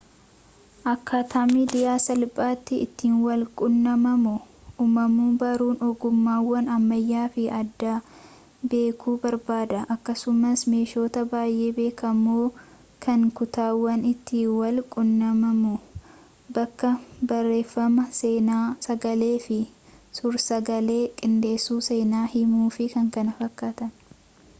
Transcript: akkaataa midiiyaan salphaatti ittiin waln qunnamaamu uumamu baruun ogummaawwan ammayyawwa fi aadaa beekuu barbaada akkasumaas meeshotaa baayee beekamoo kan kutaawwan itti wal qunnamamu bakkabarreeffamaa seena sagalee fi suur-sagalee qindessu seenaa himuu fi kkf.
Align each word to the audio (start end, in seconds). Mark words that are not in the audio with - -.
akkaataa 0.91 1.41
midiiyaan 1.49 1.99
salphaatti 2.03 2.77
ittiin 2.83 3.17
waln 3.25 3.41
qunnamaamu 3.59 4.31
uumamu 4.85 5.25
baruun 5.43 5.83
ogummaawwan 5.87 6.69
ammayyawwa 6.75 7.33
fi 7.35 7.43
aadaa 7.57 7.97
beekuu 8.71 9.13
barbaada 9.25 9.81
akkasumaas 9.95 10.63
meeshotaa 10.73 11.25
baayee 11.35 11.67
beekamoo 11.77 12.47
kan 13.07 13.27
kutaawwan 13.41 14.07
itti 14.13 14.41
wal 14.55 14.81
qunnamamu 14.97 15.73
bakkabarreeffamaa 16.57 18.07
seena 18.21 18.57
sagalee 18.87 19.33
fi 19.45 19.59
suur-sagalee 20.21 21.01
qindessu 21.23 21.79
seenaa 21.91 22.25
himuu 22.35 22.71
fi 22.79 22.91
kkf. 22.97 23.91